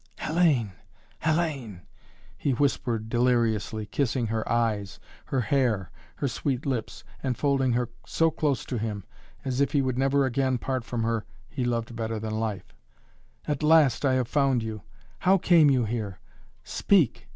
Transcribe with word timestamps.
"Hellayne! 0.17 0.71
Hellayne!" 1.19 1.81
he 2.35 2.53
whispered 2.53 3.07
deliriously, 3.07 3.85
kissing 3.85 4.25
her 4.25 4.51
eyes, 4.51 4.99
her 5.25 5.41
hair, 5.41 5.91
her 6.15 6.27
sweet 6.27 6.65
lips, 6.65 7.03
and 7.21 7.37
folding 7.37 7.73
her 7.73 7.87
so 8.07 8.31
close 8.31 8.65
to 8.65 8.79
him, 8.79 9.03
as 9.45 9.61
if 9.61 9.73
he 9.73 9.81
would 9.83 9.99
never 9.99 10.25
again 10.25 10.57
part 10.57 10.83
from 10.83 11.03
her 11.03 11.27
he 11.47 11.63
loved 11.63 11.95
better 11.95 12.17
than 12.19 12.33
life. 12.39 12.73
"At 13.47 13.61
last 13.61 14.03
I 14.03 14.13
have 14.15 14.27
found 14.27 14.63
you! 14.63 14.81
How 15.19 15.37
came 15.37 15.69
you 15.69 15.85
here? 15.85 16.19
Speak! 16.63 17.29